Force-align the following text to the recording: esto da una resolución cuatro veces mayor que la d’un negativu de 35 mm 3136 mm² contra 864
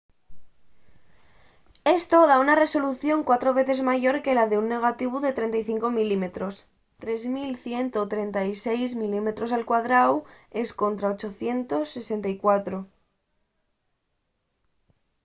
esto 1.99 2.19
da 2.29 2.39
una 2.45 2.55
resolución 2.63 3.19
cuatro 3.29 3.53
veces 3.59 3.79
mayor 3.89 4.15
que 4.23 4.37
la 4.37 4.45
d’un 4.51 4.65
negativu 4.75 5.15
de 5.25 5.31
35 5.37 5.87
mm 5.97 6.25
3136 6.99 8.89
mm² 9.01 9.27
contra 10.81 11.05
864 11.13 12.75